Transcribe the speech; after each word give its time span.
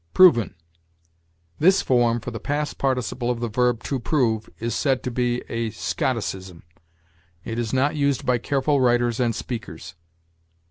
PROVEN. 0.15 0.55
This 1.59 1.83
form 1.83 2.21
for 2.21 2.31
the 2.31 2.39
past 2.39 2.79
participle 2.79 3.29
of 3.29 3.39
the 3.39 3.47
verb 3.49 3.83
to 3.83 3.99
prove 3.99 4.49
is 4.59 4.73
said 4.73 5.03
to 5.03 5.11
be 5.11 5.41
a 5.47 5.69
Scotticism. 5.69 6.63
It 7.45 7.59
is 7.59 7.71
not 7.71 7.95
used 7.95 8.25
by 8.25 8.39
careful 8.39 8.81
writers 8.81 9.19
and 9.19 9.35
speakers. 9.35 9.93